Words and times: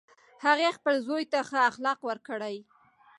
هغې 0.45 0.69
خپل 0.77 0.95
زوی 1.07 1.23
ته 1.31 1.39
ښه 1.49 1.59
اخلاق 1.71 1.99
ورکړی 2.09 2.55